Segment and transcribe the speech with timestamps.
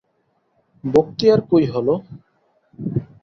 [0.83, 1.87] ভক্তি আর কই হল!